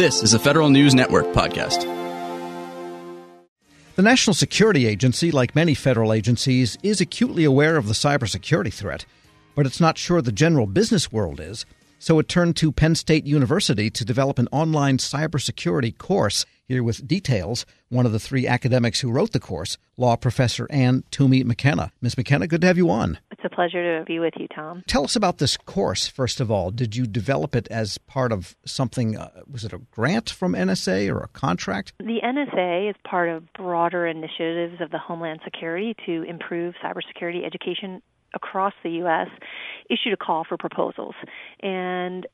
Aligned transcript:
This 0.00 0.22
is 0.22 0.32
a 0.32 0.38
Federal 0.38 0.70
News 0.70 0.94
Network 0.94 1.26
podcast. 1.34 1.82
The 3.96 4.02
National 4.02 4.32
Security 4.32 4.86
Agency, 4.86 5.30
like 5.30 5.54
many 5.54 5.74
federal 5.74 6.14
agencies, 6.14 6.78
is 6.82 7.02
acutely 7.02 7.44
aware 7.44 7.76
of 7.76 7.86
the 7.86 7.92
cybersecurity 7.92 8.72
threat, 8.72 9.04
but 9.54 9.66
it's 9.66 9.78
not 9.78 9.98
sure 9.98 10.22
the 10.22 10.32
general 10.32 10.66
business 10.66 11.12
world 11.12 11.38
is. 11.38 11.66
So 11.98 12.18
it 12.18 12.28
turned 12.28 12.56
to 12.56 12.72
Penn 12.72 12.94
State 12.94 13.26
University 13.26 13.90
to 13.90 14.02
develop 14.06 14.38
an 14.38 14.48
online 14.50 14.96
cybersecurity 14.96 15.98
course. 15.98 16.46
Here 16.66 16.82
with 16.82 17.06
details, 17.06 17.66
one 17.90 18.06
of 18.06 18.12
the 18.12 18.18
three 18.18 18.46
academics 18.46 19.00
who 19.00 19.10
wrote 19.10 19.32
the 19.32 19.38
course, 19.38 19.76
law 19.98 20.16
professor 20.16 20.66
Anne 20.70 21.04
Toomey 21.10 21.44
McKenna. 21.44 21.92
Ms. 22.00 22.16
McKenna, 22.16 22.46
good 22.46 22.62
to 22.62 22.68
have 22.68 22.78
you 22.78 22.88
on. 22.88 23.18
It's 23.42 23.50
a 23.50 23.54
pleasure 23.54 23.98
to 23.98 24.04
be 24.04 24.18
with 24.18 24.34
you, 24.36 24.46
Tom. 24.54 24.84
Tell 24.86 25.04
us 25.04 25.16
about 25.16 25.38
this 25.38 25.56
course, 25.56 26.06
first 26.06 26.40
of 26.40 26.50
all. 26.50 26.70
Did 26.70 26.94
you 26.94 27.06
develop 27.06 27.56
it 27.56 27.68
as 27.68 27.96
part 27.96 28.32
of 28.32 28.54
something, 28.66 29.16
uh, 29.16 29.30
was 29.50 29.64
it 29.64 29.72
a 29.72 29.78
grant 29.78 30.28
from 30.28 30.52
NSA 30.52 31.10
or 31.10 31.20
a 31.20 31.28
contract? 31.28 31.94
The 32.00 32.20
NSA 32.22 32.90
is 32.90 32.96
part 33.02 33.30
of 33.30 33.50
broader 33.54 34.06
initiatives 34.06 34.82
of 34.82 34.90
the 34.90 34.98
Homeland 34.98 35.40
Security 35.42 35.96
to 36.04 36.22
improve 36.24 36.74
cybersecurity 36.84 37.46
education 37.46 38.02
across 38.34 38.74
the 38.82 38.90
U.S. 38.90 39.28
issued 39.88 40.12
a 40.12 40.18
call 40.18 40.44
for 40.44 40.58
proposals. 40.58 41.14
And 41.60 42.26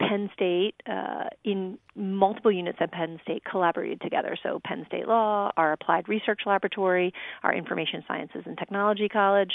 Penn 0.00 0.30
State, 0.34 0.74
uh, 0.86 1.24
in 1.44 1.78
multiple 1.94 2.52
units 2.52 2.78
at 2.80 2.92
Penn 2.92 3.18
State, 3.22 3.44
collaborated 3.44 4.00
together. 4.00 4.36
So, 4.42 4.60
Penn 4.64 4.84
State 4.86 5.08
Law, 5.08 5.50
our 5.56 5.72
Applied 5.72 6.08
Research 6.08 6.40
Laboratory, 6.46 7.12
our 7.42 7.54
Information 7.54 8.04
Sciences 8.06 8.42
and 8.46 8.56
Technology 8.56 9.08
College, 9.08 9.52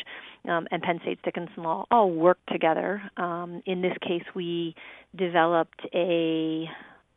um, 0.47 0.67
and 0.71 0.81
Penn 0.81 0.99
State's 1.01 1.21
Dickinson 1.23 1.63
Law 1.63 1.85
all 1.89 2.11
worked 2.11 2.47
together. 2.51 3.01
Um, 3.17 3.61
in 3.65 3.81
this 3.81 3.97
case, 4.01 4.23
we 4.35 4.75
developed 5.15 5.81
a 5.93 6.69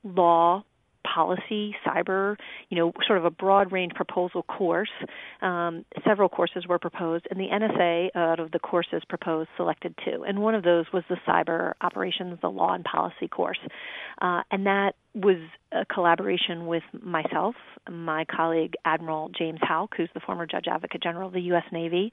law 0.04 0.64
policy, 1.04 1.74
cyber, 1.86 2.36
you 2.68 2.76
know, 2.76 2.92
sort 3.06 3.18
of 3.18 3.24
a 3.24 3.30
broad 3.30 3.72
range 3.72 3.94
proposal 3.94 4.42
course. 4.42 4.90
Um, 5.42 5.84
several 6.06 6.28
courses 6.28 6.66
were 6.66 6.78
proposed, 6.78 7.26
and 7.30 7.38
the 7.38 7.48
NSA, 7.48 8.08
out 8.14 8.40
of 8.40 8.50
the 8.50 8.58
courses 8.58 9.02
proposed, 9.08 9.48
selected 9.56 9.94
two. 10.04 10.24
And 10.26 10.40
one 10.40 10.54
of 10.54 10.64
those 10.64 10.86
was 10.92 11.04
the 11.08 11.16
cyber 11.26 11.74
operations, 11.80 12.38
the 12.40 12.50
law 12.50 12.74
and 12.74 12.84
policy 12.84 13.28
course. 13.28 13.60
Uh, 14.20 14.42
and 14.50 14.66
that 14.66 14.94
was 15.14 15.36
a 15.70 15.84
collaboration 15.84 16.66
with 16.66 16.82
myself, 16.92 17.54
my 17.88 18.24
colleague 18.24 18.74
Admiral 18.84 19.30
James 19.36 19.60
Houck, 19.62 19.94
who's 19.96 20.08
the 20.12 20.20
former 20.20 20.46
Judge 20.46 20.66
Advocate 20.68 21.02
General 21.02 21.28
of 21.28 21.34
the 21.34 21.40
U.S. 21.42 21.64
Navy, 21.70 22.10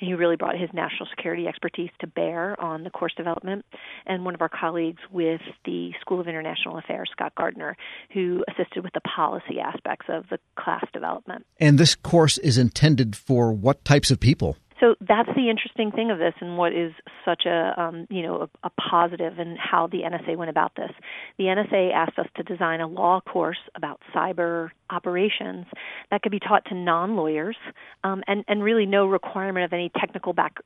and 0.00 0.08
he 0.08 0.14
really 0.14 0.36
brought 0.36 0.56
his 0.56 0.70
national 0.72 1.08
security 1.10 1.48
expertise 1.48 1.90
to 2.00 2.06
bear 2.06 2.60
on 2.60 2.84
the 2.84 2.90
course 2.90 3.14
development, 3.16 3.64
and 4.06 4.24
one 4.24 4.34
of 4.34 4.42
our 4.42 4.48
colleagues 4.48 5.00
with 5.10 5.40
the 5.64 5.90
School 6.00 6.20
of 6.20 6.28
International 6.28 6.78
Affairs, 6.78 7.08
Scott 7.12 7.32
Gartner, 7.36 7.76
who 8.12 8.25
assisted 8.48 8.84
with 8.84 8.92
the 8.92 9.00
policy 9.00 9.60
aspects 9.60 10.06
of 10.08 10.24
the 10.30 10.38
class 10.56 10.84
development. 10.92 11.46
And 11.58 11.78
this 11.78 11.94
course 11.94 12.38
is 12.38 12.58
intended 12.58 13.16
for 13.16 13.52
what 13.52 13.84
types 13.84 14.10
of 14.10 14.20
people? 14.20 14.56
So 14.80 14.94
that's 15.00 15.28
the 15.34 15.48
interesting 15.48 15.90
thing 15.90 16.10
of 16.10 16.18
this, 16.18 16.34
and 16.40 16.58
what 16.58 16.74
is 16.74 16.92
such 17.24 17.46
a 17.46 17.72
um, 17.80 18.06
you 18.10 18.22
know 18.22 18.42
a, 18.42 18.66
a 18.66 18.70
positive 18.70 19.38
in 19.38 19.56
how 19.56 19.86
the 19.86 20.02
NSA 20.02 20.36
went 20.36 20.50
about 20.50 20.72
this. 20.76 20.90
The 21.38 21.44
NSA 21.44 21.94
asked 21.94 22.18
us 22.18 22.26
to 22.36 22.42
design 22.42 22.80
a 22.80 22.86
law 22.86 23.20
course 23.22 23.58
about 23.74 24.00
cyber 24.14 24.70
operations 24.90 25.66
that 26.10 26.22
could 26.22 26.32
be 26.32 26.40
taught 26.40 26.66
to 26.66 26.74
non-lawyers, 26.74 27.56
um, 28.04 28.22
and 28.26 28.44
and 28.48 28.62
really 28.62 28.84
no 28.84 29.06
requirement 29.06 29.64
of 29.64 29.72
any 29.72 29.90
technical 29.98 30.34
back, 30.34 30.58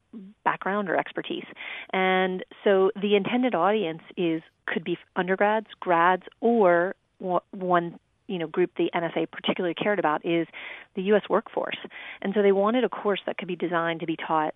background 0.44 0.90
or 0.90 0.96
expertise. 0.96 1.46
And 1.92 2.44
so 2.64 2.90
the 3.00 3.14
intended 3.14 3.54
audience 3.54 4.02
is 4.16 4.42
could 4.66 4.82
be 4.82 4.98
undergrads, 5.14 5.68
grads, 5.78 6.24
or 6.40 6.96
one 7.20 7.98
you 8.26 8.38
know 8.38 8.46
group 8.46 8.70
the 8.76 8.90
NSA 8.94 9.30
particularly 9.30 9.74
cared 9.74 9.98
about 9.98 10.24
is 10.24 10.46
the 10.94 11.02
U.S. 11.02 11.22
workforce, 11.28 11.78
and 12.22 12.32
so 12.34 12.42
they 12.42 12.52
wanted 12.52 12.84
a 12.84 12.88
course 12.88 13.20
that 13.26 13.38
could 13.38 13.48
be 13.48 13.56
designed 13.56 14.00
to 14.00 14.06
be 14.06 14.16
taught 14.16 14.54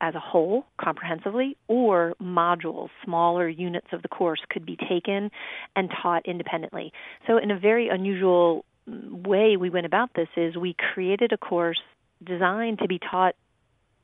as 0.00 0.14
a 0.14 0.20
whole 0.20 0.66
comprehensively 0.78 1.56
or 1.68 2.14
modules 2.22 2.90
smaller 3.04 3.48
units 3.48 3.86
of 3.92 4.02
the 4.02 4.08
course 4.08 4.40
could 4.50 4.66
be 4.66 4.76
taken 4.76 5.30
and 5.74 5.90
taught 6.02 6.26
independently 6.26 6.92
so 7.26 7.38
in 7.38 7.50
a 7.50 7.58
very 7.58 7.88
unusual 7.88 8.64
way 8.86 9.56
we 9.56 9.70
went 9.70 9.86
about 9.86 10.10
this 10.14 10.28
is 10.36 10.54
we 10.54 10.76
created 10.92 11.32
a 11.32 11.38
course 11.38 11.80
designed 12.24 12.78
to 12.78 12.86
be 12.86 12.98
taught 12.98 13.34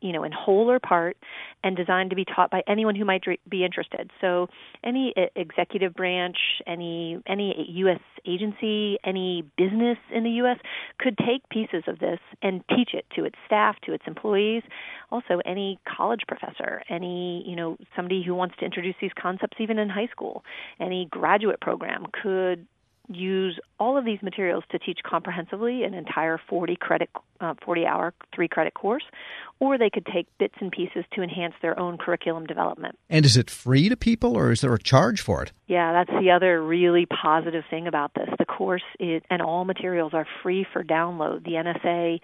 you 0.03 0.13
know, 0.13 0.25
in 0.25 0.33
whole 0.33 0.71
or 0.71 0.79
part, 0.79 1.17
and 1.65 1.77
designed 1.77 2.11
to 2.11 2.17
be 2.17 2.25
taught 2.25 2.51
by 2.51 2.63
anyone 2.67 2.95
who 2.95 3.05
might 3.05 3.23
be 3.49 3.65
interested. 3.65 4.11
So, 4.21 4.49
any 4.85 5.15
executive 5.37 5.95
branch, 5.95 6.37
any 6.67 7.19
any 7.27 7.67
U.S. 7.77 8.01
agency, 8.27 8.99
any 9.05 9.45
business 9.57 9.99
in 10.13 10.25
the 10.25 10.31
U.S. 10.31 10.59
could 10.99 11.17
take 11.19 11.49
pieces 11.49 11.85
of 11.87 11.99
this 11.99 12.19
and 12.43 12.63
teach 12.69 12.91
it 12.93 13.07
to 13.17 13.25
its 13.25 13.37
staff, 13.47 13.77
to 13.87 13.93
its 13.93 14.05
employees. 14.07 14.63
Also, 15.11 15.41
any 15.47 15.79
college 15.87 16.23
professor, 16.27 16.83
any 16.89 17.45
you 17.47 17.57
know 17.57 17.77
somebody 17.95 18.23
who 18.23 18.35
wants 18.35 18.57
to 18.59 18.65
introduce 18.65 18.97
these 19.01 19.13
concepts 19.21 19.57
even 19.61 19.79
in 19.79 19.89
high 19.89 20.09
school, 20.09 20.45
any 20.81 21.07
graduate 21.11 21.61
program 21.61 22.07
could 22.23 22.67
use 23.09 23.59
of 24.03 24.07
these 24.07 24.23
materials 24.23 24.65
to 24.71 24.79
teach 24.79 24.99
comprehensively 25.05 25.85
an 25.85 25.95
entire 25.95 26.39
40 26.49 26.77
credit 26.77 27.09
uh, 27.41 27.55
40 27.65 27.87
hour 27.87 28.15
3 28.35 28.49
credit 28.49 28.75
course 28.75 29.05
or 29.63 29.79
they 29.79 29.91
could 29.91 30.05
take 30.07 30.27
bits 30.39 30.55
and 30.61 30.73
pieces 30.73 31.05
to 31.13 31.23
enhance 31.23 31.55
their 31.63 31.79
own 31.79 31.97
curriculum 31.97 32.47
development. 32.47 32.99
And 33.09 33.25
is 33.25 33.37
it 33.37 33.49
free 33.49 33.89
to 33.89 33.97
people 33.97 34.37
or 34.37 34.51
is 34.51 34.61
there 34.61 34.75
a 34.75 34.79
charge 34.79 35.21
for 35.21 35.41
it? 35.41 35.53
Yeah, 35.69 35.93
that's 35.93 36.11
the 36.21 36.33
other 36.33 36.61
really 36.61 37.07
positive 37.07 37.63
thing 37.71 37.87
about 37.87 38.13
this. 38.15 38.29
The 38.41 38.45
course 38.45 38.83
is, 38.99 39.23
and 39.31 39.41
all 39.41 39.65
materials 39.65 40.15
are 40.15 40.27
free 40.43 40.67
for 40.73 40.83
download. 40.83 41.45
The 41.45 41.53
NSA 41.53 42.19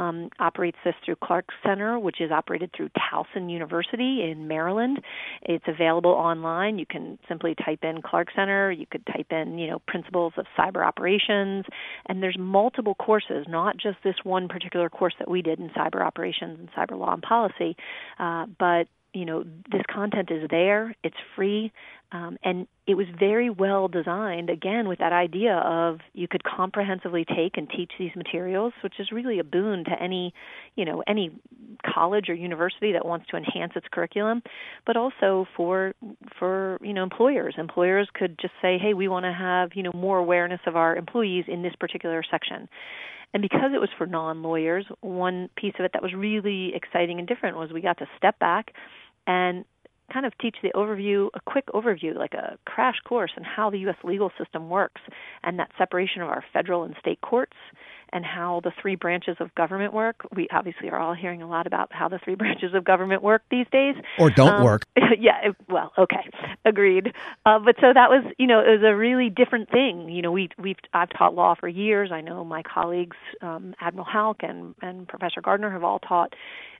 um, 0.00 0.30
operates 0.38 0.78
this 0.84 0.94
through 1.04 1.16
Clark 1.16 1.46
Center, 1.66 1.98
which 1.98 2.20
is 2.20 2.30
operated 2.30 2.70
through 2.76 2.90
Towson 2.90 3.50
University 3.50 4.22
in 4.22 4.46
Maryland. 4.46 5.00
It's 5.42 5.64
available 5.66 6.12
online. 6.12 6.78
You 6.78 6.86
can 6.86 7.18
simply 7.28 7.56
type 7.56 7.80
in 7.82 8.02
Clark 8.02 8.28
Center. 8.36 8.70
You 8.70 8.86
could 8.86 9.04
type 9.06 9.32
in, 9.32 9.58
you 9.58 9.66
know, 9.66 9.80
principles 9.88 10.34
of 10.36 10.46
cyber 10.56 10.86
operations, 10.86 11.23
and 11.28 12.22
there's 12.22 12.38
multiple 12.38 12.94
courses, 12.94 13.46
not 13.48 13.76
just 13.76 13.98
this 14.04 14.16
one 14.24 14.48
particular 14.48 14.88
course 14.88 15.14
that 15.18 15.30
we 15.30 15.42
did 15.42 15.58
in 15.58 15.70
cyber 15.70 16.04
operations 16.04 16.58
and 16.58 16.70
cyber 16.72 16.98
law 16.98 17.12
and 17.12 17.22
policy, 17.22 17.76
uh, 18.18 18.46
but 18.58 18.86
you 19.14 19.24
know 19.24 19.44
this 19.70 19.82
content 19.92 20.30
is 20.30 20.48
there 20.50 20.94
it's 21.02 21.16
free 21.34 21.72
um, 22.12 22.36
and 22.44 22.66
it 22.86 22.94
was 22.94 23.06
very 23.18 23.48
well 23.50 23.88
designed 23.88 24.50
again 24.50 24.88
with 24.88 24.98
that 24.98 25.12
idea 25.12 25.56
of 25.56 26.00
you 26.12 26.28
could 26.28 26.42
comprehensively 26.44 27.24
take 27.24 27.56
and 27.56 27.70
teach 27.70 27.92
these 27.98 28.14
materials 28.16 28.72
which 28.82 28.94
is 28.98 29.10
really 29.12 29.38
a 29.38 29.44
boon 29.44 29.84
to 29.84 30.02
any 30.02 30.34
you 30.76 30.84
know 30.84 31.02
any 31.06 31.30
college 31.94 32.28
or 32.28 32.34
university 32.34 32.92
that 32.92 33.04
wants 33.04 33.26
to 33.28 33.36
enhance 33.36 33.72
its 33.76 33.86
curriculum 33.90 34.42
but 34.86 34.96
also 34.96 35.46
for 35.56 35.94
for 36.38 36.78
you 36.82 36.92
know 36.92 37.02
employers. 37.02 37.54
Employers 37.58 38.08
could 38.14 38.38
just 38.38 38.54
say 38.60 38.78
hey 38.78 38.94
we 38.94 39.08
want 39.08 39.24
to 39.24 39.32
have 39.32 39.70
you 39.74 39.82
know 39.82 39.92
more 39.94 40.18
awareness 40.18 40.60
of 40.66 40.76
our 40.76 40.96
employees 40.96 41.44
in 41.48 41.62
this 41.62 41.74
particular 41.78 42.22
section. 42.30 42.68
And 43.32 43.42
because 43.42 43.72
it 43.74 43.80
was 43.80 43.90
for 43.98 44.06
non 44.06 44.42
lawyers, 44.42 44.86
one 45.00 45.50
piece 45.56 45.74
of 45.78 45.84
it 45.84 45.92
that 45.92 46.02
was 46.02 46.14
really 46.14 46.72
exciting 46.74 47.18
and 47.18 47.26
different 47.26 47.56
was 47.56 47.72
we 47.72 47.80
got 47.80 47.98
to 47.98 48.06
step 48.16 48.38
back 48.38 48.72
and 49.26 49.64
kind 50.12 50.26
of 50.26 50.36
teach 50.38 50.56
the 50.62 50.70
overview, 50.74 51.28
a 51.34 51.40
quick 51.40 51.66
overview, 51.68 52.14
like 52.14 52.34
a 52.34 52.58
crash 52.66 52.96
course 53.04 53.32
on 53.36 53.44
how 53.44 53.70
the 53.70 53.78
U.S. 53.80 53.96
legal 54.04 54.30
system 54.38 54.68
works 54.68 55.00
and 55.42 55.58
that 55.58 55.70
separation 55.78 56.22
of 56.22 56.28
our 56.28 56.44
federal 56.52 56.84
and 56.84 56.94
state 57.00 57.20
courts 57.20 57.56
and 58.12 58.24
how 58.24 58.60
the 58.62 58.70
three 58.80 58.94
branches 58.94 59.36
of 59.40 59.52
government 59.54 59.92
work. 59.92 60.26
We 60.34 60.46
obviously 60.52 60.88
are 60.90 60.98
all 60.98 61.14
hearing 61.14 61.42
a 61.42 61.48
lot 61.48 61.66
about 61.66 61.92
how 61.92 62.08
the 62.08 62.18
three 62.22 62.34
branches 62.36 62.74
of 62.74 62.84
government 62.84 63.22
work 63.22 63.42
these 63.50 63.66
days. 63.72 63.96
Or 64.18 64.30
don't 64.30 64.54
um, 64.54 64.64
work. 64.64 64.82
yeah, 65.18 65.52
well, 65.68 65.92
okay, 65.98 66.30
agreed. 66.64 67.12
Uh, 67.44 67.58
but 67.58 67.76
so 67.80 67.92
that 67.92 68.10
was, 68.10 68.24
you 68.38 68.46
know, 68.46 68.60
it 68.60 68.80
was 68.80 68.82
a 68.84 68.94
really 68.94 69.30
different 69.30 69.70
thing. 69.70 70.08
You 70.08 70.22
know, 70.22 70.30
we 70.30 70.50
we've 70.58 70.76
I've 70.92 71.10
taught 71.10 71.34
law 71.34 71.54
for 71.58 71.68
years. 71.68 72.10
I 72.12 72.20
know 72.20 72.44
my 72.44 72.62
colleagues, 72.62 73.16
um, 73.42 73.74
Admiral 73.80 74.06
Houck 74.06 74.42
and 74.42 74.74
and 74.80 75.08
Professor 75.08 75.40
Gartner, 75.40 75.70
have 75.70 75.82
all 75.82 75.98
taught 75.98 76.34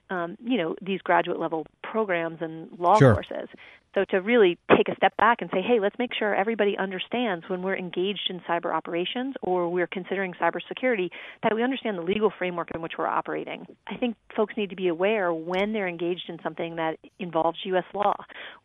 um, 0.09 0.37
you 0.43 0.57
know 0.57 0.75
these 0.81 1.01
graduate 1.01 1.39
level 1.39 1.65
programs 1.83 2.39
and 2.41 2.69
law 2.79 2.97
sure. 2.97 3.13
courses. 3.13 3.49
So 3.95 4.03
to 4.09 4.17
really 4.17 4.57
take 4.75 4.89
a 4.89 4.95
step 4.97 5.15
back 5.15 5.37
and 5.39 5.49
say, 5.53 5.61
hey, 5.61 5.79
let's 5.79 5.95
make 5.97 6.13
sure 6.13 6.35
everybody 6.35 6.77
understands 6.77 7.45
when 7.47 7.61
we're 7.61 7.77
engaged 7.77 8.29
in 8.29 8.41
cyber 8.41 8.75
operations 8.75 9.35
or 9.41 9.69
we're 9.69 9.87
considering 9.87 10.33
cybersecurity 10.33 11.09
that 11.43 11.55
we 11.55 11.63
understand 11.63 11.97
the 11.97 12.01
legal 12.01 12.29
framework 12.37 12.67
in 12.75 12.81
which 12.81 12.93
we're 12.97 13.07
operating. 13.07 13.65
I 13.87 13.95
think 13.95 14.17
folks 14.35 14.55
need 14.57 14.69
to 14.71 14.75
be 14.75 14.89
aware 14.89 15.33
when 15.33 15.71
they're 15.71 15.87
engaged 15.87 16.25
in 16.27 16.39
something 16.43 16.75
that 16.75 16.97
involves 17.19 17.59
U.S. 17.63 17.85
law. 17.93 18.15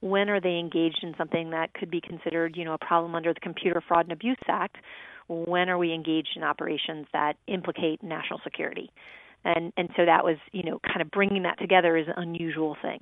When 0.01 0.29
are 0.29 0.41
they 0.41 0.59
engaged 0.59 0.99
in 1.05 1.15
something 1.17 1.51
that 1.51 1.75
could 1.75 1.93
be 1.93 2.01
considered, 2.01 2.57
you 2.57 2.65
know, 2.65 2.75
a 2.75 2.85
problem 2.85 3.15
under 3.15 3.33
the 3.33 3.41
Computer 3.41 3.81
Fraud 3.87 4.07
and 4.07 4.13
Abuse 4.13 4.37
Act? 4.49 4.79
When 5.29 5.69
are 5.69 5.79
we 5.79 5.95
engaged 5.95 6.31
in 6.35 6.43
operations 6.43 7.07
that 7.13 7.35
implicate 7.47 8.03
national 8.03 8.41
security? 8.43 8.91
And 9.45 9.73
and 9.77 9.89
so 9.97 10.05
that 10.05 10.25
was 10.25 10.37
you 10.53 10.63
know 10.63 10.79
kind 10.87 11.01
of 11.01 11.11
bringing 11.11 11.43
that 11.43 11.59
together 11.59 11.97
is 11.97 12.07
an 12.09 12.15
unusual 12.17 12.77
thing 12.83 13.01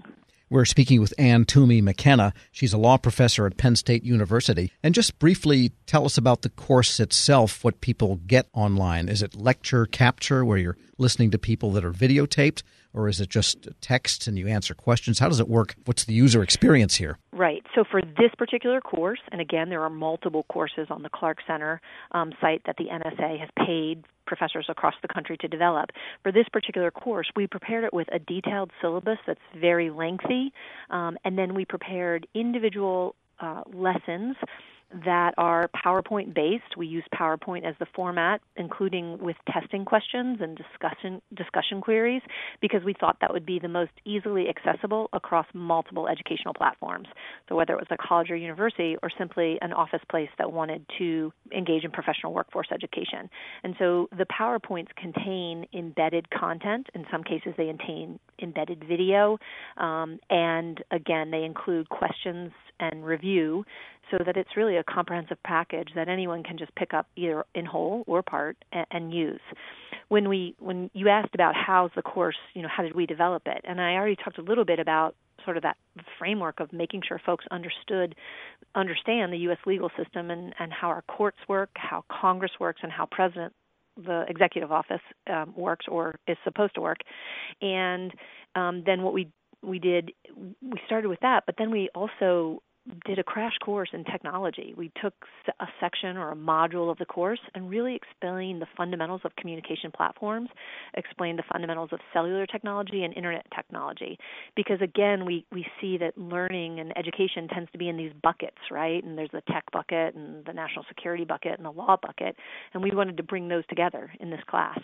We're 0.50 0.64
speaking 0.64 1.00
with 1.02 1.12
Anne 1.18 1.44
Toomey 1.44 1.82
McKenna. 1.82 2.32
She's 2.52 2.72
a 2.72 2.78
law 2.78 2.96
professor 2.96 3.46
at 3.46 3.58
Penn 3.58 3.76
State 3.76 4.02
University. 4.02 4.72
And 4.82 4.94
just 4.94 5.18
briefly 5.18 5.72
tell 5.84 6.06
us 6.06 6.16
about 6.16 6.40
the 6.40 6.48
course 6.48 7.00
itself, 7.00 7.62
what 7.62 7.82
people 7.82 8.20
get 8.26 8.48
online. 8.54 9.10
Is 9.10 9.20
it 9.22 9.34
lecture 9.34 9.84
capture 9.84 10.46
where 10.46 10.56
you're 10.56 10.78
listening 10.96 11.30
to 11.32 11.38
people 11.38 11.70
that 11.72 11.84
are 11.84 11.92
videotaped? 11.92 12.62
Or 12.92 13.08
is 13.08 13.20
it 13.20 13.28
just 13.28 13.68
text 13.80 14.26
and 14.26 14.38
you 14.38 14.48
answer 14.48 14.74
questions? 14.74 15.18
How 15.18 15.28
does 15.28 15.40
it 15.40 15.48
work? 15.48 15.74
What's 15.84 16.04
the 16.04 16.14
user 16.14 16.42
experience 16.42 16.96
here? 16.96 17.18
Right. 17.32 17.62
So 17.74 17.84
for 17.88 18.00
this 18.02 18.30
particular 18.36 18.80
course, 18.80 19.20
and 19.30 19.40
again, 19.40 19.68
there 19.68 19.82
are 19.82 19.90
multiple 19.90 20.44
courses 20.50 20.88
on 20.90 21.02
the 21.02 21.10
Clark 21.10 21.38
Center 21.46 21.80
um, 22.12 22.32
site 22.40 22.62
that 22.66 22.76
the 22.76 22.84
NSA 22.84 23.38
has 23.38 23.48
paid 23.64 24.04
professors 24.26 24.66
across 24.68 24.94
the 25.02 25.08
country 25.08 25.36
to 25.38 25.48
develop. 25.48 25.90
For 26.22 26.32
this 26.32 26.46
particular 26.52 26.90
course, 26.90 27.30
we 27.34 27.46
prepared 27.46 27.84
it 27.84 27.92
with 27.92 28.08
a 28.12 28.18
detailed 28.18 28.70
syllabus 28.80 29.18
that's 29.26 29.40
very 29.58 29.90
lengthy, 29.90 30.52
um, 30.90 31.16
and 31.24 31.38
then 31.38 31.54
we 31.54 31.64
prepared 31.64 32.26
individual 32.34 33.14
uh, 33.40 33.62
lessons 33.72 34.36
that 35.04 35.34
are 35.36 35.68
PowerPoint 35.84 36.34
based. 36.34 36.76
We 36.76 36.86
use 36.86 37.04
PowerPoint 37.14 37.64
as 37.64 37.74
the 37.78 37.86
format, 37.94 38.40
including 38.56 39.18
with 39.18 39.36
testing 39.52 39.84
questions 39.84 40.38
and 40.40 40.56
discussion 40.56 41.20
discussion 41.36 41.80
queries, 41.80 42.22
because 42.60 42.82
we 42.84 42.94
thought 42.98 43.18
that 43.20 43.32
would 43.32 43.44
be 43.44 43.58
the 43.58 43.68
most 43.68 43.92
easily 44.04 44.46
accessible 44.48 45.10
across 45.12 45.46
multiple 45.52 46.08
educational 46.08 46.54
platforms. 46.54 47.06
So 47.48 47.56
whether 47.56 47.74
it 47.74 47.78
was 47.78 47.88
a 47.90 47.96
college 47.96 48.30
or 48.30 48.36
university 48.36 48.96
or 49.02 49.10
simply 49.18 49.58
an 49.60 49.72
office 49.72 50.00
place 50.10 50.30
that 50.38 50.52
wanted 50.52 50.86
to 50.98 51.32
engage 51.54 51.84
in 51.84 51.90
professional 51.90 52.32
workforce 52.32 52.68
education. 52.72 53.28
And 53.62 53.74
so 53.78 54.08
the 54.16 54.26
PowerPoints 54.26 54.88
contain 54.96 55.66
embedded 55.74 56.30
content. 56.30 56.86
In 56.94 57.04
some 57.10 57.22
cases, 57.22 57.52
they 57.56 57.66
contain 57.66 58.18
embedded 58.42 58.84
video, 58.88 59.38
um, 59.76 60.18
and 60.30 60.82
again, 60.90 61.30
they 61.30 61.44
include 61.44 61.88
questions 61.88 62.52
and 62.80 63.04
review 63.04 63.64
so 64.10 64.18
that 64.24 64.36
it's 64.36 64.56
really 64.56 64.76
a 64.78 64.84
comprehensive 64.84 65.38
package 65.44 65.88
that 65.94 66.08
anyone 66.08 66.42
can 66.42 66.58
just 66.58 66.74
pick 66.74 66.94
up 66.94 67.06
either 67.16 67.44
in 67.54 67.66
whole 67.66 68.04
or 68.06 68.22
part 68.22 68.56
and, 68.72 68.86
and 68.90 69.14
use. 69.14 69.40
When 70.08 70.28
we 70.28 70.54
when 70.58 70.90
you 70.94 71.08
asked 71.08 71.34
about 71.34 71.54
how's 71.54 71.90
the 71.94 72.02
course, 72.02 72.36
you 72.54 72.62
know, 72.62 72.68
how 72.74 72.82
did 72.82 72.94
we 72.94 73.06
develop 73.06 73.42
it? 73.46 73.60
And 73.64 73.80
I 73.80 73.94
already 73.94 74.16
talked 74.16 74.38
a 74.38 74.42
little 74.42 74.64
bit 74.64 74.78
about 74.78 75.14
sort 75.44 75.56
of 75.56 75.62
that 75.62 75.76
framework 76.18 76.60
of 76.60 76.72
making 76.72 77.02
sure 77.06 77.20
folks 77.24 77.44
understood 77.50 78.14
understand 78.74 79.32
the 79.32 79.38
US 79.50 79.58
legal 79.66 79.90
system 79.96 80.30
and, 80.30 80.54
and 80.58 80.72
how 80.72 80.88
our 80.88 81.02
courts 81.02 81.38
work, 81.48 81.70
how 81.74 82.04
Congress 82.10 82.52
works 82.58 82.80
and 82.82 82.92
how 82.92 83.06
president 83.10 83.52
the 83.96 84.24
executive 84.28 84.70
office 84.70 85.00
um, 85.28 85.52
works 85.56 85.86
or 85.88 86.14
is 86.26 86.36
supposed 86.44 86.74
to 86.74 86.80
work. 86.80 86.98
And 87.60 88.12
um, 88.54 88.82
then 88.86 89.02
what 89.02 89.12
we 89.12 89.28
we 89.62 89.78
did 89.78 90.12
we 90.36 90.80
started 90.86 91.08
with 91.08 91.20
that, 91.20 91.44
but 91.46 91.56
then 91.58 91.70
we 91.70 91.88
also 91.94 92.62
did 93.06 93.18
a 93.18 93.22
crash 93.22 93.56
course 93.64 93.90
in 93.92 94.04
technology. 94.04 94.74
We 94.76 94.90
took 95.00 95.14
a 95.60 95.66
section 95.80 96.16
or 96.16 96.32
a 96.32 96.36
module 96.36 96.90
of 96.90 96.98
the 96.98 97.04
course 97.04 97.40
and 97.54 97.68
really 97.68 97.94
explained 97.94 98.62
the 98.62 98.66
fundamentals 98.76 99.22
of 99.24 99.34
communication 99.36 99.90
platforms, 99.90 100.48
explained 100.94 101.38
the 101.38 101.44
fundamentals 101.50 101.90
of 101.92 102.00
cellular 102.12 102.46
technology 102.46 103.04
and 103.04 103.14
internet 103.14 103.46
technology. 103.54 104.18
Because 104.56 104.80
again, 104.80 105.24
we, 105.24 105.44
we 105.52 105.66
see 105.80 105.98
that 105.98 106.16
learning 106.16 106.80
and 106.80 106.96
education 106.96 107.48
tends 107.48 107.70
to 107.72 107.78
be 107.78 107.88
in 107.88 107.96
these 107.96 108.12
buckets, 108.22 108.58
right? 108.70 109.02
And 109.02 109.16
there's 109.16 109.30
the 109.32 109.42
tech 109.52 109.64
bucket 109.72 110.14
and 110.14 110.44
the 110.44 110.52
national 110.52 110.84
security 110.88 111.24
bucket 111.24 111.58
and 111.58 111.64
the 111.64 111.70
law 111.70 111.96
bucket. 112.00 112.36
And 112.74 112.82
we 112.82 112.90
wanted 112.90 113.16
to 113.16 113.22
bring 113.22 113.48
those 113.48 113.66
together 113.68 114.12
in 114.20 114.30
this 114.30 114.40
class. 114.48 114.80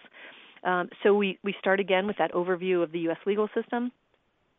Um, 0.65 0.89
so 1.03 1.15
we, 1.15 1.39
we 1.45 1.55
start 1.59 1.79
again 1.81 2.07
with 2.07 2.17
that 2.19 2.33
overview 2.33 2.83
of 2.83 2.91
the 2.93 3.01
U.S. 3.01 3.19
legal 3.27 3.49
system 3.55 3.93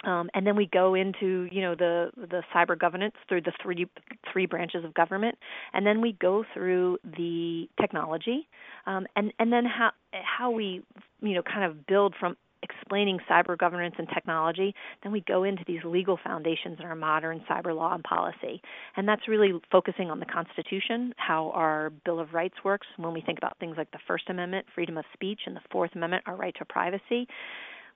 um, 0.06 0.30
and 0.34 0.46
then 0.46 0.56
we 0.56 0.68
go 0.68 0.94
into 0.94 1.48
you 1.52 1.62
know 1.62 1.75
the 1.75 2.12
the 2.16 2.44
cyber 2.54 2.78
governance 2.78 3.16
through 3.28 3.42
the 3.42 3.54
three 3.62 3.88
three 4.31 4.46
branches 4.46 4.86
of 4.86 4.94
government, 4.94 5.38
and 5.74 5.86
then 5.86 6.02
we 6.02 6.13
go 6.13 6.44
through 6.54 6.98
the 7.18 7.68
technology, 7.80 8.48
um, 8.86 9.07
and 9.16 9.34
and 9.40 9.52
then 9.52 9.66
how 9.66 9.92
how 10.12 10.52
we 10.52 10.81
you 11.22 11.34
know 11.34 11.42
kind 11.42 11.63
of 11.63 11.86
build 11.88 12.13
from 12.19 12.38
explaining 12.63 13.19
cyber 13.30 13.57
governance 13.57 13.96
and 13.98 14.07
technology, 14.13 14.74
then 15.04 15.12
we 15.12 15.22
go 15.22 15.44
into 15.44 15.63
these 15.68 15.81
legal 15.84 16.18
foundations 16.24 16.78
in 16.80 16.86
our 16.86 16.96
modern 16.96 17.44
cyber 17.50 17.75
law 17.75 17.94
and 17.94 18.04
policy. 18.04 18.62
And 18.96 19.08
that's 19.08 19.28
really 19.28 19.54
focusing 19.72 20.10
on 20.10 20.19
the 20.19 20.25
Constitution, 20.25 21.13
how 21.18 21.51
our 21.51 21.92
Bill 22.06 22.19
of 22.19 22.34
Rights 22.34 22.56
works 22.63 22.88
when 22.98 23.13
we 23.13 23.22
think 23.22 23.38
about 23.38 23.58
things 23.60 23.75
like 23.78 23.92
the 23.92 24.00
First 24.08 24.30
Amendment, 24.30 24.66
freedom 24.74 24.98
of 24.98 25.06
speech, 25.13 25.42
and 25.46 25.56
the 25.56 25.62
Fourth 25.72 25.92
Amendment, 25.96 26.24
our 26.25 26.36
right 26.36 26.56
to 26.58 26.66
privacy. 26.66 27.28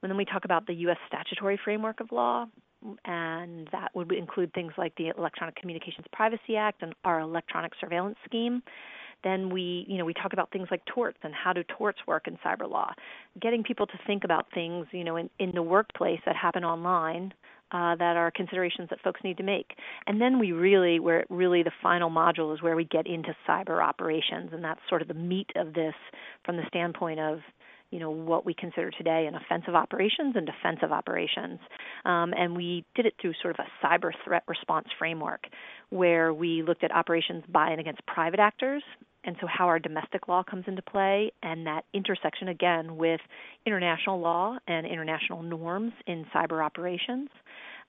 And 0.01 0.09
then 0.09 0.17
we 0.17 0.25
talk 0.25 0.45
about 0.45 0.67
the 0.67 0.73
U.S. 0.73 0.97
statutory 1.07 1.59
framework 1.63 1.99
of 1.99 2.11
law, 2.11 2.45
and 3.05 3.67
that 3.71 3.93
would 3.93 4.11
include 4.11 4.53
things 4.53 4.73
like 4.77 4.93
the 4.95 5.09
Electronic 5.17 5.55
Communications 5.55 6.05
Privacy 6.13 6.55
Act 6.55 6.81
and 6.81 6.93
our 7.03 7.19
electronic 7.19 7.73
surveillance 7.79 8.17
scheme. 8.25 8.61
Then 9.23 9.49
we, 9.49 9.85
you 9.87 9.97
know, 9.97 10.05
we 10.05 10.13
talk 10.13 10.31
about 10.31 10.49
things 10.51 10.69
like 10.71 10.83
torts 10.85 11.17
and 11.23 11.33
how 11.33 11.51
do 11.51 11.63
torts 11.63 11.99
work 12.07 12.27
in 12.27 12.37
cyber 12.37 12.69
law. 12.69 12.93
Getting 13.41 13.63
people 13.63 13.85
to 13.87 13.99
think 14.07 14.23
about 14.23 14.45
things, 14.53 14.87
you 14.91 15.03
know, 15.03 15.17
in, 15.17 15.29
in 15.39 15.51
the 15.53 15.61
workplace 15.61 16.21
that 16.25 16.37
happen 16.37 16.63
online 16.63 17.33
uh, 17.71 17.95
that 17.95 18.17
are 18.17 18.31
considerations 18.31 18.89
that 18.89 18.99
folks 19.01 19.21
need 19.23 19.37
to 19.37 19.43
make. 19.43 19.75
And 20.07 20.19
then 20.19 20.39
we 20.39 20.53
really, 20.53 20.99
where 20.99 21.25
really 21.29 21.63
the 21.63 21.71
final 21.83 22.09
module 22.09 22.53
is 22.53 22.61
where 22.61 22.75
we 22.75 22.85
get 22.85 23.07
into 23.07 23.35
cyber 23.47 23.83
operations, 23.83 24.51
and 24.53 24.63
that's 24.63 24.79
sort 24.87 25.01
of 25.01 25.07
the 25.07 25.13
meat 25.13 25.49
of 25.55 25.73
this 25.73 25.93
from 26.45 26.55
the 26.55 26.63
standpoint 26.67 27.19
of 27.19 27.39
you 27.91 27.99
know 27.99 28.11
what 28.11 28.45
we 28.45 28.53
consider 28.53 28.91
today 28.91 29.25
an 29.27 29.35
offensive 29.35 29.75
operations 29.75 30.35
and 30.35 30.45
defensive 30.45 30.91
operations, 30.91 31.59
um, 32.05 32.33
and 32.37 32.55
we 32.55 32.85
did 32.95 33.05
it 33.05 33.13
through 33.21 33.33
sort 33.41 33.57
of 33.57 33.65
a 33.65 33.85
cyber 33.85 34.11
threat 34.23 34.43
response 34.47 34.87
framework, 34.97 35.47
where 35.89 36.33
we 36.33 36.63
looked 36.63 36.83
at 36.83 36.91
operations 36.93 37.43
by 37.49 37.69
and 37.69 37.79
against 37.79 38.05
private 38.05 38.39
actors, 38.39 38.83
and 39.23 39.35
so 39.41 39.47
how 39.47 39.67
our 39.67 39.79
domestic 39.79 40.27
law 40.27 40.43
comes 40.43 40.65
into 40.67 40.81
play, 40.81 41.31
and 41.43 41.65
that 41.67 41.83
intersection 41.93 42.47
again 42.47 42.95
with 42.97 43.21
international 43.65 44.19
law 44.19 44.57
and 44.67 44.85
international 44.85 45.41
norms 45.43 45.93
in 46.07 46.25
cyber 46.33 46.63
operations. 46.63 47.29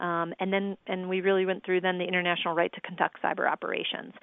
Um, 0.00 0.32
and 0.40 0.50
then 0.50 0.78
and 0.86 1.10
we 1.10 1.20
really 1.20 1.44
went 1.44 1.64
through 1.64 1.82
then 1.82 1.98
the 1.98 2.06
international 2.06 2.54
right 2.54 2.72
to 2.72 2.80
conduct 2.80 3.22
cyber 3.22 3.50
operations 3.50 4.14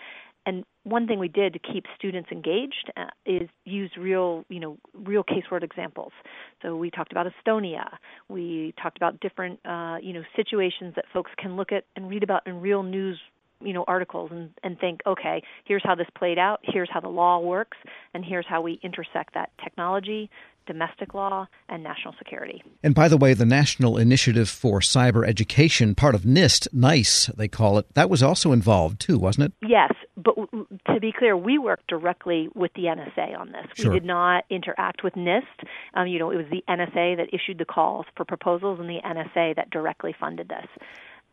and 0.47 0.63
one 0.83 1.05
thing 1.05 1.19
we 1.19 1.27
did 1.27 1.51
to 1.53 1.59
keep 1.59 1.85
students 1.97 2.29
engaged 2.31 2.89
uh, 2.95 3.07
is 3.25 3.49
use 3.65 3.91
real, 3.99 4.45
you 4.47 4.61
know, 4.61 4.77
real 4.93 5.21
case 5.21 5.43
word 5.51 5.61
examples. 5.61 6.13
So 6.61 6.77
we 6.77 6.89
talked 6.89 7.11
about 7.11 7.27
Estonia. 7.27 7.89
We 8.29 8.73
talked 8.81 8.95
about 8.95 9.19
different, 9.19 9.59
uh, 9.65 9.97
you 10.01 10.13
know, 10.13 10.23
situations 10.37 10.93
that 10.95 11.03
folks 11.13 11.31
can 11.37 11.57
look 11.57 11.73
at 11.73 11.83
and 11.97 12.09
read 12.09 12.23
about 12.23 12.47
in 12.47 12.61
real 12.61 12.81
news 12.81 13.19
you 13.59 13.73
know 13.73 13.83
articles 13.87 14.29
and 14.31 14.51
and 14.63 14.79
think 14.79 15.01
okay 15.07 15.41
here's 15.65 15.81
how 15.83 15.95
this 15.95 16.05
played 16.15 16.37
out 16.37 16.59
here's 16.61 16.89
how 16.91 16.99
the 16.99 17.09
law 17.09 17.39
works 17.39 17.75
and 18.13 18.23
here's 18.23 18.45
how 18.47 18.61
we 18.61 18.79
intersect 18.83 19.33
that 19.33 19.49
technology 19.63 20.29
domestic 20.67 21.13
law, 21.15 21.47
and 21.69 21.81
national 21.81 22.13
security. 22.19 22.61
And 22.83 22.93
by 22.93 23.07
the 23.07 23.17
way, 23.17 23.33
the 23.33 23.45
National 23.45 23.97
Initiative 23.97 24.49
for 24.49 24.81
Cyber 24.81 25.27
Education, 25.27 25.95
part 25.95 26.13
of 26.13 26.21
NIST, 26.21 26.67
NICE, 26.73 27.27
they 27.37 27.47
call 27.47 27.79
it, 27.79 27.91
that 27.95 28.09
was 28.09 28.21
also 28.21 28.51
involved 28.51 28.99
too, 28.99 29.17
wasn't 29.17 29.45
it? 29.45 29.53
Yes, 29.67 29.93
but 30.27 30.93
to 30.93 30.99
be 30.99 31.13
clear, 31.17 31.37
we 31.37 31.57
worked 31.57 31.87
directly 31.87 32.49
with 32.53 32.73
the 32.73 32.83
NSA 32.83 33.37
on 33.39 33.51
this. 33.51 33.65
Sure. 33.75 33.91
We 33.91 33.99
did 33.99 34.05
not 34.05 34.43
interact 34.49 35.03
with 35.03 35.13
NIST. 35.13 35.43
Um, 35.93 36.07
you 36.07 36.19
know, 36.19 36.31
it 36.31 36.35
was 36.35 36.47
the 36.51 36.63
NSA 36.67 37.17
that 37.17 37.29
issued 37.31 37.57
the 37.59 37.65
calls 37.65 38.05
for 38.15 38.25
proposals 38.25 38.79
and 38.79 38.89
the 38.89 38.99
NSA 39.05 39.55
that 39.55 39.69
directly 39.69 40.13
funded 40.19 40.49
this. 40.49 40.67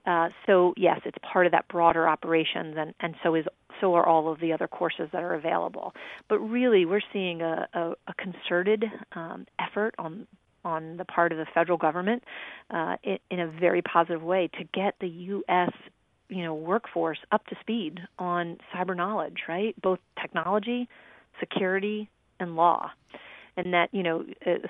Uh, 0.06 0.28
so 0.46 0.74
yes, 0.76 1.00
it's 1.04 1.16
part 1.32 1.46
of 1.46 1.52
that 1.52 1.66
broader 1.68 2.06
operations, 2.06 2.76
and, 2.78 2.94
and 3.00 3.14
so 3.22 3.34
is 3.34 3.46
so 3.80 3.94
are 3.94 4.06
all 4.06 4.30
of 4.30 4.38
the 4.38 4.52
other 4.52 4.68
courses 4.68 5.08
that 5.12 5.22
are 5.22 5.34
available. 5.34 5.94
But 6.28 6.38
really, 6.38 6.84
we're 6.84 7.00
seeing 7.12 7.40
a, 7.40 7.66
a, 7.72 7.94
a 8.06 8.14
concerted 8.16 8.84
um, 9.12 9.46
effort 9.58 9.94
on 9.98 10.26
on 10.64 10.96
the 10.96 11.04
part 11.04 11.32
of 11.32 11.38
the 11.38 11.46
federal 11.52 11.78
government 11.78 12.22
uh, 12.70 12.96
in, 13.02 13.18
in 13.30 13.40
a 13.40 13.46
very 13.46 13.82
positive 13.82 14.22
way 14.22 14.48
to 14.58 14.64
get 14.72 14.94
the 15.00 15.08
U.S. 15.08 15.72
you 16.28 16.42
know 16.42 16.54
workforce 16.54 17.18
up 17.32 17.46
to 17.46 17.56
speed 17.60 18.00
on 18.18 18.58
cyber 18.74 18.96
knowledge, 18.96 19.42
right? 19.48 19.74
Both 19.80 20.00
technology, 20.20 20.88
security, 21.40 22.08
and 22.40 22.56
law 22.56 22.90
and 23.56 23.72
that 23.72 23.88
you 23.92 24.02
know 24.02 24.24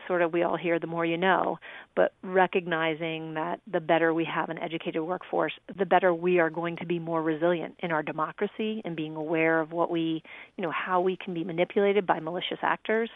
sort 0.07 0.23
of 0.23 0.33
we 0.33 0.43
all 0.43 0.57
hear 0.57 0.79
the 0.79 0.87
more 0.87 1.05
you 1.05 1.17
know 1.17 1.59
but 1.97 2.13
recognizing 2.23 3.35
that 3.35 3.61
the 3.71 3.81
better 3.81 4.13
we 4.13 4.25
have 4.25 4.49
an 4.51 4.59
educated 4.59 5.03
workforce 5.03 5.53
the 5.79 5.87
better 5.87 6.15
we 6.15 6.39
are 6.39 6.51
going 6.51 6.77
to 6.77 6.87
be 6.87 6.99
more 6.99 7.23
resilient 7.23 7.75
in 7.81 7.91
our 7.91 8.03
democracy 8.03 8.81
and 8.85 8.97
being 8.97 9.17
aware 9.17 9.61
of 9.61 9.73
what 9.73 9.91
we 9.91 10.23
you 10.57 10.63
know 10.63 10.73
how 10.73 11.01
we 11.01 11.17
can 11.17 11.35
be 11.35 11.45
manipulated 11.45 12.07
by 12.07 12.21
malicious 12.21 12.59
actors 12.63 13.11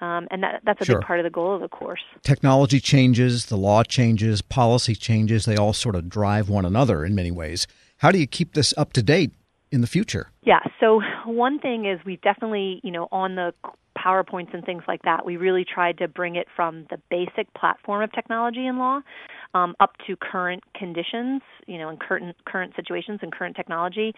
um, 0.00 0.26
and 0.32 0.42
that, 0.42 0.62
that's 0.64 0.80
a 0.80 0.84
sure. 0.84 0.98
big 0.98 1.06
part 1.06 1.20
of 1.20 1.24
the 1.24 1.30
goal 1.30 1.54
of 1.54 1.60
the 1.60 1.68
course. 1.68 2.00
Technology 2.22 2.80
changes, 2.80 3.46
the 3.46 3.56
law 3.56 3.84
changes, 3.84 4.42
policy 4.42 4.96
changes. 4.96 5.44
They 5.44 5.56
all 5.56 5.72
sort 5.72 5.94
of 5.94 6.08
drive 6.08 6.48
one 6.48 6.64
another 6.64 7.04
in 7.04 7.14
many 7.14 7.30
ways. 7.30 7.68
How 7.98 8.10
do 8.10 8.18
you 8.18 8.26
keep 8.26 8.54
this 8.54 8.74
up 8.76 8.92
to 8.94 9.02
date 9.02 9.30
in 9.70 9.80
the 9.80 9.86
future? 9.86 10.30
Yeah, 10.42 10.58
so 10.80 11.00
one 11.24 11.60
thing 11.60 11.86
is 11.86 12.04
we 12.04 12.16
definitely, 12.16 12.80
you 12.82 12.90
know, 12.90 13.06
on 13.12 13.36
the 13.36 13.54
PowerPoints 14.02 14.52
and 14.54 14.64
things 14.64 14.82
like 14.88 15.02
that, 15.02 15.24
we 15.24 15.36
really 15.36 15.64
tried 15.64 15.98
to 15.98 16.08
bring 16.08 16.36
it 16.36 16.46
from 16.54 16.86
the 16.90 16.98
basic 17.10 17.52
platform 17.54 18.02
of 18.02 18.12
technology 18.12 18.66
and 18.66 18.78
law 18.78 19.00
um, 19.54 19.74
up 19.80 19.92
to 20.06 20.16
current 20.16 20.62
conditions, 20.74 21.42
you 21.66 21.78
know, 21.78 21.88
in 21.88 21.96
current 21.96 22.36
current 22.46 22.72
situations 22.76 23.20
and 23.22 23.32
current 23.32 23.56
technology. 23.56 24.14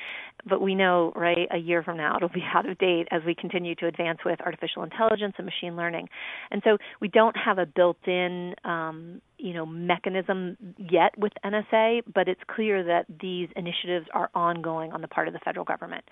But 0.49 0.61
we 0.61 0.75
know, 0.75 1.12
right, 1.17 1.49
a 1.53 1.59
year 1.59 1.83
from 1.83 1.97
now 1.97 2.17
it'll 2.17 2.29
be 2.29 2.45
out 2.55 2.69
of 2.69 2.79
date 2.79 3.09
as 3.11 3.23
we 3.26 3.35
continue 3.35 3.75
to 3.76 3.87
advance 3.87 4.19
with 4.25 4.41
artificial 4.41 4.83
intelligence 4.83 5.35
and 5.38 5.47
machine 5.47 5.76
learning. 5.76 6.09
And 6.50 6.62
so 6.64 6.79
we 7.00 7.09
don't 7.09 7.37
have 7.37 7.59
a 7.59 7.67
built-in 7.67 8.55
um, 8.64 9.21
you 9.38 9.53
know 9.53 9.67
mechanism 9.67 10.57
yet 10.79 11.17
with 11.19 11.33
NSA, 11.45 12.03
but 12.14 12.29
it's 12.29 12.41
clear 12.49 12.85
that 12.85 13.07
these 13.21 13.49
initiatives 13.57 14.07
are 14.14 14.31
ongoing 14.35 14.93
on 14.93 15.00
the 15.00 15.09
part 15.09 15.29
of 15.29 15.35
the 15.35 15.41
federal 15.41 15.64
government, 15.64 16.05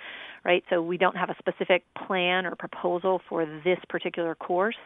right? 0.44 0.62
So 0.70 0.82
we 0.82 0.98
don't 0.98 1.16
have 1.16 1.30
a 1.30 1.36
specific 1.38 1.84
plan 2.06 2.46
or 2.46 2.54
proposal 2.56 3.20
for 3.28 3.46
this 3.46 3.78
particular 3.88 4.34
course, 4.34 4.76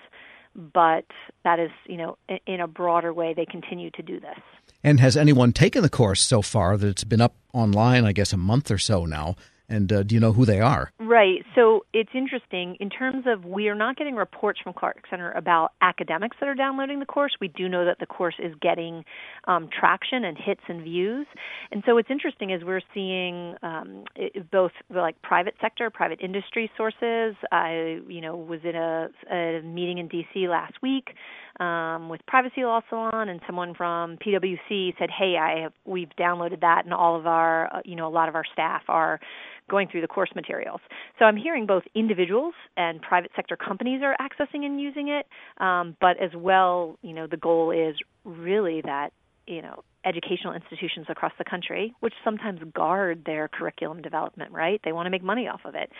but 0.57 1.05
that 1.45 1.59
is, 1.59 1.71
you 1.87 1.97
know, 1.97 2.17
in 2.47 2.61
a 2.61 2.67
broader 2.67 3.13
way, 3.13 3.35
they 3.35 3.47
continue 3.47 3.91
to 3.91 4.03
do 4.03 4.19
this. 4.19 4.39
And 4.83 5.01
has 5.01 5.17
anyone 5.17 5.53
taken 5.53 5.83
the 5.83 5.91
course 5.91 6.23
so 6.23 6.43
far 6.43 6.77
that 6.77 6.87
it's 6.87 7.05
been 7.05 7.21
up 7.21 7.37
online, 7.53 8.05
I 8.05 8.13
guess, 8.13 8.33
a 8.33 8.37
month 8.37 8.71
or 8.71 8.79
so 8.79 9.05
now? 9.05 9.37
And 9.69 9.93
uh, 9.93 10.03
do 10.03 10.15
you 10.15 10.21
know 10.21 10.33
who 10.33 10.45
they 10.45 10.61
are? 10.61 10.93
Right. 10.99 11.45
So 11.55 11.85
it's 11.93 12.11
interesting 12.15 12.77
in 12.79 12.91
terms 12.91 13.25
of 13.27 13.45
we 13.45 13.69
are 13.69 13.75
not 13.75 13.97
getting 13.97 14.15
reports 14.15 14.61
from 14.63 14.73
Clark 14.73 15.03
Center 15.11 15.33
about 15.33 15.73
academics 15.81 16.37
that 16.41 16.49
are 16.49 16.55
downloading 16.55 17.01
the 17.01 17.07
course. 17.07 17.37
We 17.41 17.49
do 17.49 17.69
know 17.69 17.85
that 17.85 17.99
the 17.99 18.07
course 18.07 18.37
is 18.39 18.55
getting 18.61 19.05
um, 19.47 19.69
traction 19.79 20.25
and 20.25 20.37
hits 20.39 20.61
and 20.69 20.83
views. 20.83 21.27
And 21.73 21.83
so 21.87 21.95
what's 21.95 22.11
interesting 22.11 22.51
is 22.51 22.63
we're 22.65 22.81
seeing 22.95 23.57
um, 23.63 24.05
it, 24.15 24.51
both 24.51 24.73
like 24.89 25.21
private 25.23 25.55
sector, 25.61 25.91
private 25.91 26.21
industry 26.21 26.71
sources. 26.77 27.35
I, 27.51 28.01
you 28.09 28.21
know, 28.21 28.37
was 28.37 28.61
in 28.63 28.77
a, 28.77 29.09
a 29.33 29.63
meeting 29.63 29.99
in 29.99 30.09
D.C. 30.09 30.49
last 30.49 30.75
week 30.83 31.15
um, 31.61 32.09
with 32.09 32.21
Privacy 32.27 32.65
Law 32.65 32.81
Salon, 32.89 33.29
and 33.29 33.41
someone 33.47 33.75
from 33.75 34.19
PwC 34.19 34.95
said, 34.99 35.11
"Hey, 35.11 35.37
I 35.37 35.63
have, 35.63 35.73
we've 35.85 36.11
downloaded 36.19 36.61
that, 36.61 36.85
and 36.85 36.95
all 36.95 37.17
of 37.17 37.27
our, 37.27 37.75
uh, 37.75 37.81
you 37.85 37.97
know, 37.97 38.07
a 38.07 38.11
lot 38.11 38.29
of 38.29 38.35
our 38.35 38.45
staff 38.53 38.83
are 38.89 39.21
going 39.69 39.89
through 39.89 40.03
the 40.03 40.09
course 40.09 40.31
materials." 40.35 40.81
So 41.19 41.25
I'm 41.25 41.37
hearing 41.37 41.67
both 41.67 41.85
individuals 41.95 42.55
and 42.77 43.01
private 43.01 43.31
sector 43.37 43.57
companies 43.57 44.03
are 44.03 44.17
accessing 44.21 44.65
and 44.65 44.81
using 44.81 45.09
it, 45.09 45.27
um, 45.63 45.97
but 46.01 46.21
as 46.23 46.31
well, 46.35 46.99
you 47.03 47.13
know, 47.13 47.27
the 47.27 47.37
goal 47.37 47.71
is 47.71 47.97
really 48.25 48.83
that 48.83 49.11
you 49.47 49.63
know 49.63 49.83
educational 50.07 50.55
institutions 50.55 51.07
across 51.09 51.33
the 51.37 51.45
country, 51.45 51.93
which 52.01 52.15
sometimes 52.25 52.61
guard 52.75 53.25
their 53.27 53.49
curriculum 53.49 54.01
development, 54.01 54.53
right? 54.53 54.81
They 54.85 54.93
want 54.93 55.07
to 55.07 55.11
make 55.11 55.23
money 55.23 55.49
off 55.49 55.63
of 55.65 55.75
it. 55.75 55.91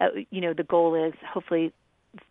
Uh, 0.00 0.06
you 0.30 0.40
know, 0.40 0.54
the 0.54 0.62
goal 0.62 0.94
is 0.94 1.14
hopefully 1.28 1.72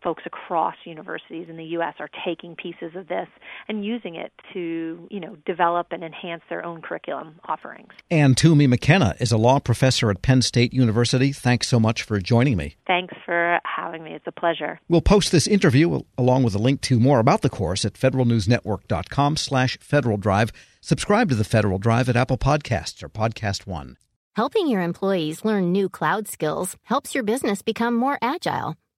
folks 0.02 0.22
across 0.26 0.74
universities 0.84 1.46
in 1.48 1.56
the 1.56 1.64
U.S. 1.64 1.94
are 1.98 2.10
taking 2.24 2.56
pieces 2.56 2.94
of 2.94 3.08
this 3.08 3.28
and 3.68 3.84
using 3.84 4.16
it 4.16 4.32
to, 4.52 5.06
you 5.10 5.20
know, 5.20 5.36
develop 5.46 5.88
and 5.90 6.02
enhance 6.02 6.42
their 6.48 6.64
own 6.64 6.82
curriculum 6.82 7.40
offerings. 7.44 7.92
Anne 8.10 8.34
Toomey 8.34 8.66
McKenna 8.66 9.14
is 9.20 9.32
a 9.32 9.36
law 9.36 9.58
professor 9.58 10.10
at 10.10 10.22
Penn 10.22 10.42
State 10.42 10.72
University. 10.72 11.32
Thanks 11.32 11.68
so 11.68 11.78
much 11.78 12.02
for 12.02 12.18
joining 12.20 12.56
me. 12.56 12.76
Thanks 12.86 13.14
for 13.24 13.60
having 13.64 14.02
me. 14.04 14.12
It's 14.12 14.26
a 14.26 14.32
pleasure. 14.32 14.80
We'll 14.88 15.00
post 15.00 15.32
this 15.32 15.46
interview 15.46 16.02
along 16.18 16.42
with 16.42 16.54
a 16.54 16.58
link 16.58 16.80
to 16.82 17.00
more 17.00 17.18
about 17.18 17.42
the 17.42 17.50
course 17.50 17.84
at 17.84 17.94
federalnewsnetwork.com 17.94 19.36
slash 19.36 19.78
Federal 19.80 20.16
Drive. 20.16 20.52
Subscribe 20.80 21.28
to 21.30 21.34
the 21.34 21.44
Federal 21.44 21.78
Drive 21.78 22.08
at 22.08 22.16
Apple 22.16 22.38
Podcasts 22.38 23.02
or 23.02 23.08
Podcast 23.08 23.66
One. 23.66 23.96
Helping 24.34 24.68
your 24.68 24.82
employees 24.82 25.46
learn 25.46 25.72
new 25.72 25.88
cloud 25.88 26.28
skills 26.28 26.76
helps 26.82 27.14
your 27.14 27.24
business 27.24 27.62
become 27.62 27.94
more 27.94 28.18
agile 28.20 28.76